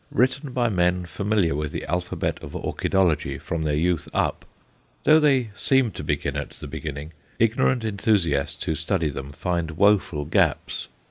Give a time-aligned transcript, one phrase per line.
[0.09, 4.45] Written by men familiar with the alphabet of orchidology from their youth up,
[5.03, 10.25] though they seem to begin at the beginning, ignorant enthusiasts who study them find woeful
[10.25, 10.87] gaps.